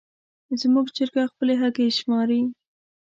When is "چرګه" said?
0.95-1.23